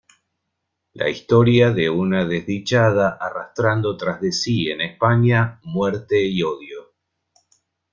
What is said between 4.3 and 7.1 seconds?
sí en España, muerte y odio.